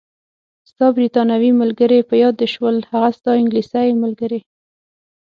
ستا 0.69 0.85
بریتانوي 0.95 1.51
ملګرې، 1.61 1.99
په 2.09 2.15
یاد 2.21 2.35
دې 2.39 2.47
شول؟ 2.53 2.75
هغه 2.91 3.09
ستا 3.17 3.31
انګلیسۍ 3.41 3.87
ملګرې. 4.03 4.39